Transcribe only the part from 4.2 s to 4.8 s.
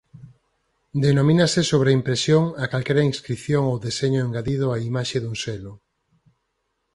engadido á